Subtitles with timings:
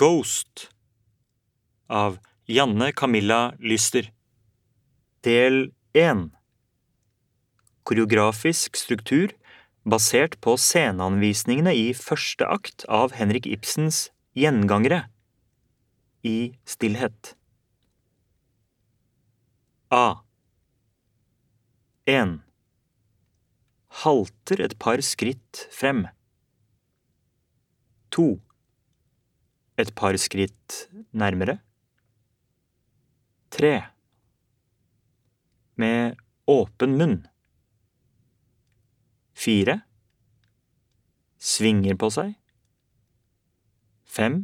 [0.00, 0.70] Ghost
[1.86, 4.06] av Janne Camilla Lyster.
[5.20, 6.30] Del 1
[7.84, 9.34] Koreografisk struktur
[9.84, 15.02] basert på sceneanvisningene i første akt av Henrik Ibsens Gjengangere
[16.24, 17.34] i stillhet.
[19.92, 20.24] A.
[22.08, 22.38] 1.
[24.00, 26.06] Halter et par skritt frem.
[28.16, 28.32] 2.
[29.80, 30.76] Et par skritt
[31.16, 31.56] nærmere.
[33.54, 33.72] Tre.
[35.80, 37.16] Med åpen munn.
[39.32, 39.78] Fire.
[41.40, 42.34] Svinger på seg.
[44.04, 44.42] Fem.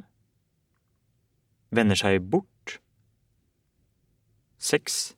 [1.77, 2.78] Vender seg bort.
[4.56, 5.12] Seks.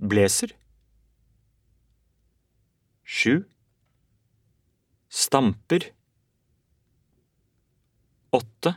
[0.00, 0.56] Blazer.
[3.04, 3.42] Sju.
[5.10, 5.90] Stamper.
[8.32, 8.74] 8.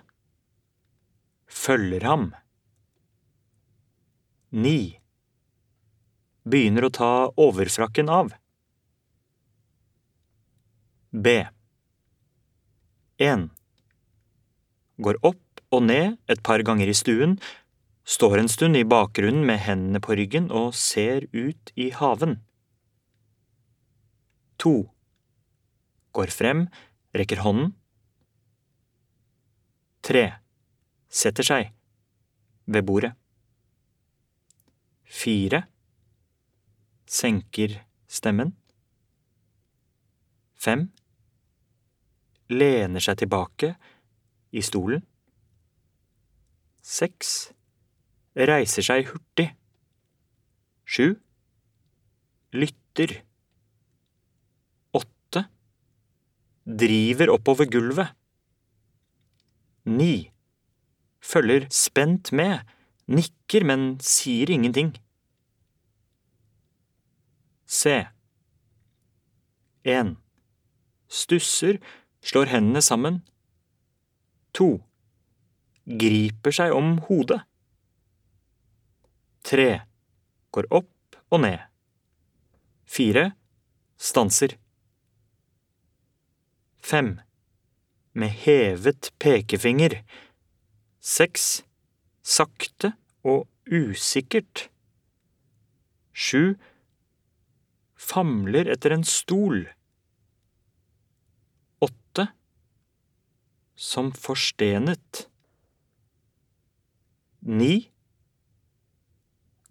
[1.46, 2.32] Følger ham.
[4.50, 4.98] Ni
[6.44, 8.32] Begynner å ta overfrakken av.
[11.14, 11.36] B.
[13.22, 13.52] En
[14.98, 17.38] Går opp og ned et par ganger i stuen,
[18.10, 22.40] står en stund i bakgrunnen med hendene på ryggen og ser ut i haven.
[24.58, 24.90] To
[26.18, 26.68] Går frem,
[27.14, 27.76] rekker hånden.
[30.04, 30.22] 3.
[31.08, 31.70] Setter seg
[32.68, 33.14] ved bordet.
[35.08, 35.62] 4.
[37.08, 37.78] Senker
[38.12, 38.52] stemmen.
[40.60, 40.90] 5.
[42.52, 43.70] Lener seg tilbake
[44.52, 45.06] i stolen.
[46.84, 47.54] 6.
[48.52, 49.46] Reiser seg hurtig.
[50.84, 51.14] 7.
[52.60, 53.16] Lytter.
[55.00, 55.46] 8.
[56.84, 58.12] Driver oppover gulvet.
[59.86, 60.32] 9.
[61.24, 62.60] Følger spent med,
[63.08, 64.94] nikker, men sier ingenting.
[67.68, 68.06] C.
[69.84, 70.16] 1.
[71.08, 71.80] Stusser,
[72.24, 73.22] slår hendene sammen.
[74.56, 74.70] 2.
[76.00, 77.42] Griper seg om hodet.
[79.44, 79.68] 3.
[80.56, 81.60] Går opp og ned.
[82.88, 83.32] 4.
[83.98, 84.56] Stanser.
[86.84, 87.18] 5.
[88.14, 90.04] Med hevet pekefinger.
[91.02, 91.64] Seks
[92.22, 92.94] Sakte
[93.26, 94.68] og usikkert.
[96.14, 96.54] Sju
[97.98, 99.66] Famler etter en stol.
[101.82, 102.28] Åtte
[103.74, 105.26] Som forstenet.
[107.42, 107.90] Ni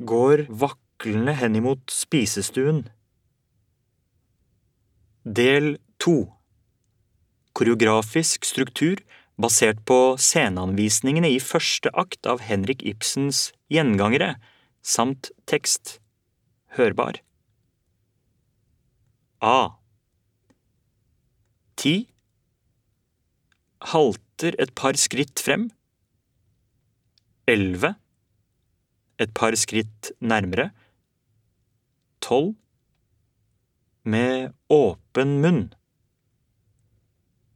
[0.02, 2.88] Går vaklende henimot spisestuen.
[5.22, 6.41] Del 2
[7.52, 9.02] Koreografisk struktur
[9.40, 14.36] basert på sceneanvisningene i første akt av Henrik Ibsens Gjengangere,
[14.82, 15.98] samt tekst.
[16.76, 17.20] Hørbar.
[19.42, 19.76] A.
[21.76, 21.94] Ti.
[23.92, 25.69] Halter et par skritt frem.
[27.50, 27.96] 11.
[29.20, 30.70] Et par skritt nærmere.
[32.22, 32.54] 12.
[34.04, 35.64] Med åpen munn.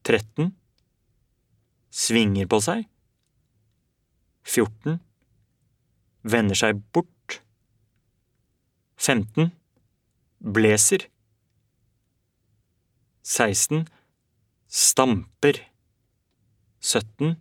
[0.06, 0.52] 13.
[1.90, 2.84] Svinger på seg.
[4.46, 5.00] 14.
[6.22, 7.40] Vender seg bort.
[9.02, 9.50] 15.
[10.38, 11.08] Blazer.
[13.26, 13.88] 16.
[14.70, 15.58] Stamper.
[16.78, 17.34] 17.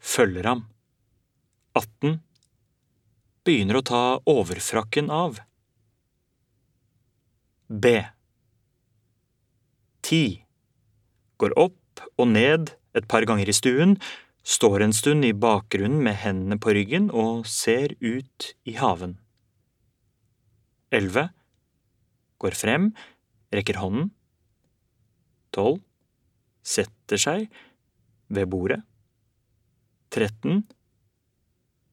[0.00, 0.66] Følger ham.
[1.76, 2.22] 18.
[3.44, 5.42] Begynner å ta overfrakken av.
[7.68, 7.98] B.
[10.08, 10.40] 10.
[11.40, 13.96] Går opp og ned et par ganger i stuen,
[14.44, 19.18] står en stund i bakgrunnen med hendene på ryggen og ser ut i haven.
[20.92, 21.30] 11.
[22.40, 22.90] Går frem,
[23.54, 24.10] rekker hånden.
[25.54, 25.80] 12.
[26.66, 27.46] Setter seg
[28.28, 28.80] ved bordet.
[30.10, 30.64] 13.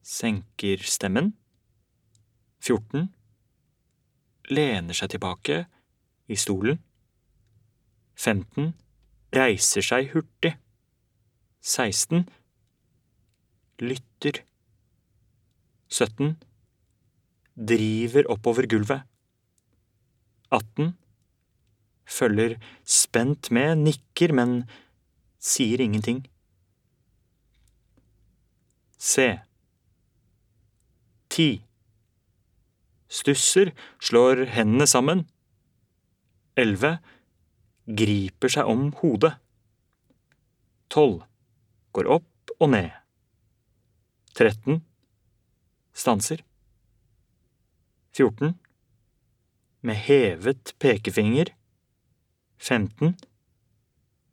[0.02, 1.32] Senker stemmen.
[2.64, 3.08] 14.
[4.50, 5.62] Lener seg tilbake
[6.28, 6.80] i stolen.
[8.18, 8.72] 15.
[9.34, 10.54] Reiser seg hurtig.
[11.60, 12.24] 16.
[13.82, 14.42] Lytter.
[15.88, 16.36] 17.
[17.58, 19.04] Driver oppover gulvet.
[20.50, 20.94] 18
[22.08, 24.62] følger spent med, nikker, men
[25.38, 26.24] sier ingenting.
[28.98, 29.28] C.
[31.30, 31.48] Ti.
[33.08, 35.26] Stusser, slår hendene sammen.
[36.56, 36.98] Elleve.
[37.88, 39.38] Griper seg om hodet.
[40.92, 41.22] Tolv.
[41.96, 42.92] går opp og ned.
[44.36, 44.82] 13
[45.96, 46.42] stanser.
[48.12, 48.52] 14
[49.80, 51.54] med hevet pekefinger.
[52.58, 53.16] 15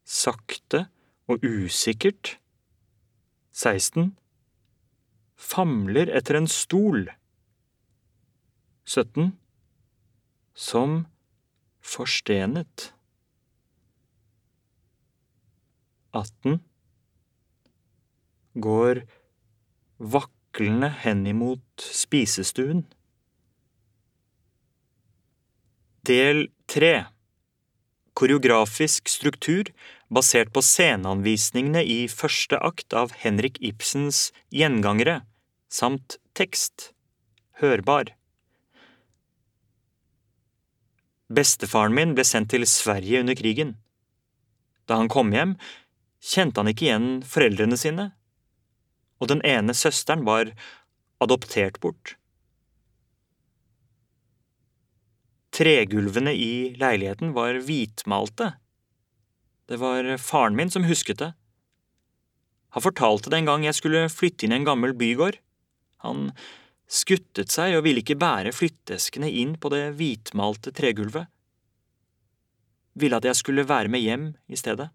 [0.04, 0.88] sakte
[1.31, 2.36] og usikkert.
[3.56, 4.12] 16
[5.40, 7.07] famler etter en stol.
[8.86, 9.31] 17
[10.54, 11.06] som
[11.81, 12.92] forstenet.
[16.16, 16.60] 18
[18.56, 19.04] går
[20.00, 22.86] vaklende henimot spisestuen.
[26.08, 27.06] Del 3
[28.16, 29.72] Koreografisk struktur
[30.08, 35.24] basert på sceneanvisningene i første akt av Henrik Ibsens Gjengangere,
[35.68, 36.94] samt tekst.
[37.60, 38.14] Hørbar.
[41.32, 43.76] Bestefaren min ble sendt til Sverige under krigen.
[44.86, 45.56] Da han kom hjem,
[46.25, 48.10] kjente han ikke igjen foreldrene sine,
[49.22, 50.51] og den ene søsteren var
[51.24, 52.16] adoptert bort.
[55.56, 58.56] Tregulvene i leiligheten var hvitmalte.
[59.69, 61.31] Det var faren min som husket det.
[62.75, 65.38] Han fortalte det en gang jeg skulle flytte inn i en gammel bygård.
[66.04, 66.33] Han
[66.92, 71.31] skuttet seg og ville ikke bære flytteskene inn på det hvitmalte tregulvet.
[73.00, 74.89] Ville at jeg skulle være med hjem i stedet.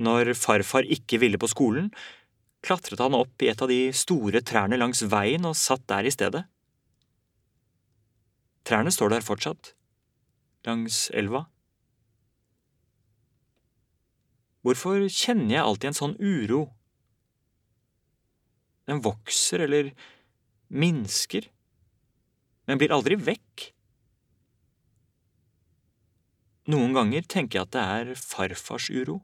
[0.00, 1.90] Når farfar ikke ville på skolen,
[2.64, 6.12] klatret han opp i et av de store trærne langs veien og satt der i
[6.14, 6.46] stedet.
[8.64, 9.74] Trærne står der fortsatt,
[10.68, 11.46] langs elva.
[14.64, 16.62] Hvorfor kjenner jeg alltid en sånn uro?
[18.88, 19.92] Den vokser eller
[20.68, 21.48] minsker,
[22.68, 23.70] men blir aldri vekk.
[26.70, 29.20] Noen ganger tenker jeg at det er farfars uro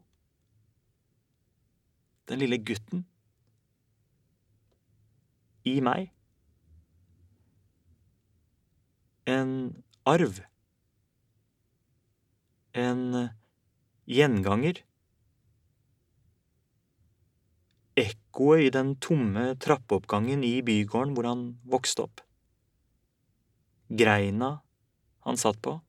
[2.27, 3.05] den lille gutten,
[5.67, 6.11] i meg.
[9.27, 9.51] En
[10.07, 10.39] arv.
[12.77, 13.01] En
[14.07, 14.83] gjenganger.
[17.97, 22.23] Ekkoet i den tomme trappeoppgangen i bygården hvor han vokste opp.
[23.89, 24.59] Greina
[25.27, 25.79] han satt på.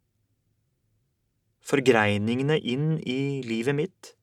[1.69, 4.14] Forgreiningene inn i livet mitt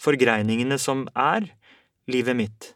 [0.00, 1.50] forgreiningene som er
[2.10, 2.74] livet mitt.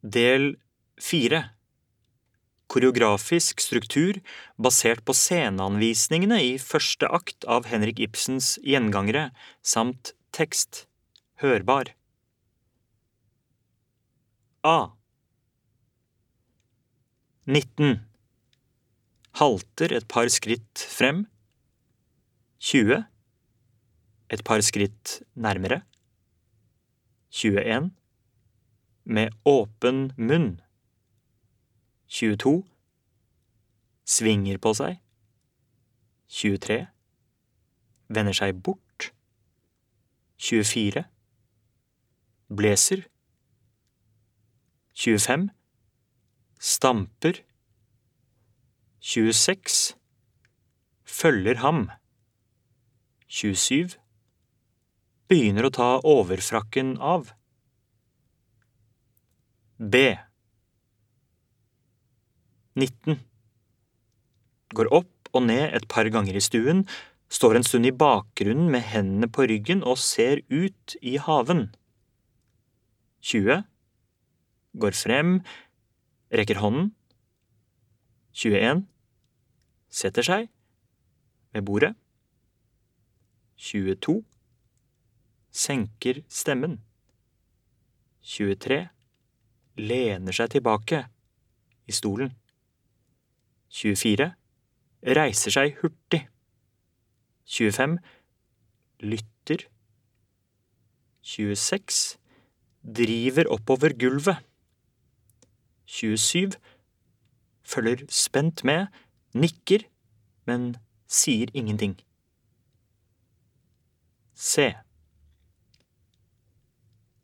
[0.00, 0.54] Del
[1.00, 1.44] fire
[2.70, 4.20] Koreografisk struktur
[4.54, 9.30] basert på sceneanvisningene i første akt av Henrik Ibsens Gjengangere,
[9.62, 10.84] samt tekst.
[11.42, 11.90] Hørbar.
[14.62, 14.92] A.
[17.48, 17.98] 19.
[19.40, 21.24] Halter et par skritt frem.
[22.60, 23.02] 20
[24.30, 25.82] et par skritt nærmere.
[27.30, 27.90] 21.
[29.04, 30.60] Med åpen munn.
[32.08, 32.64] 22.
[34.04, 34.98] Svinger på seg.
[36.28, 36.86] 23.
[38.08, 39.10] Vender seg bort.
[40.38, 41.04] 24.
[42.56, 43.06] Bleser.
[44.94, 45.48] 25.
[46.60, 47.42] Stamper.
[49.00, 49.96] 26.
[51.04, 51.88] Følger ham.
[53.28, 53.99] 27
[55.30, 57.30] begynner å ta overfrakken av.
[59.78, 60.02] B.
[62.74, 63.20] 19.
[64.74, 66.84] Går opp og ned et par ganger i stuen,
[67.30, 71.68] står en stund i bakgrunnen med hendene på ryggen og ser ut i haven.
[73.22, 73.62] 20.
[74.82, 75.36] Går frem,
[76.34, 76.90] rekker hånden.
[78.34, 78.84] 21.
[79.90, 80.50] Setter seg
[81.54, 81.94] ved bordet.
[83.60, 84.22] 22
[85.50, 86.78] senker stemmen.
[88.22, 88.88] 23.
[89.80, 91.04] Lener seg tilbake
[91.88, 92.32] i stolen.
[93.70, 94.30] 24.
[95.16, 96.26] Reiser seg hurtig.
[97.50, 97.98] 25.
[99.02, 99.66] Lytter.
[101.22, 102.18] 26.
[102.82, 104.42] Driver oppover gulvet.
[105.86, 106.58] 27.
[107.70, 108.86] Følger spent med,
[109.34, 109.84] nikker,
[110.46, 110.76] men
[111.06, 111.96] sier ingenting.
[114.34, 114.72] Se.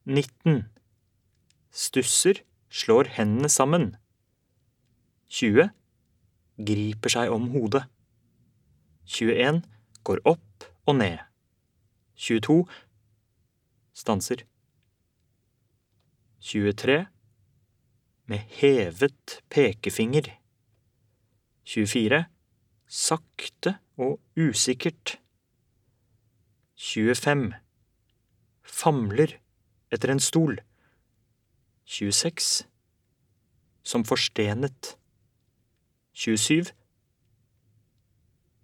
[0.06, 0.68] 19.
[1.75, 3.96] Stusser, slår hendene sammen.
[5.34, 5.72] 20.
[6.62, 7.82] Griper seg om hodet.
[9.10, 9.64] 21.
[10.06, 11.18] Går opp og ned.
[12.22, 12.60] 22.
[13.98, 14.44] Stanser.
[16.38, 17.00] 23.
[18.30, 20.28] Med hevet pekefinger.
[21.66, 22.20] 24.
[22.86, 25.16] Sakte og usikkert.
[26.78, 27.50] 25.
[28.62, 29.34] Famler
[29.92, 30.60] etter en stol.
[31.86, 32.66] 26.
[33.86, 34.96] Som forstenet.
[36.16, 36.72] 27.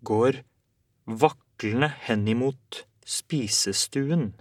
[0.02, 0.42] Går
[1.06, 4.32] vaklende henimot spisestuen.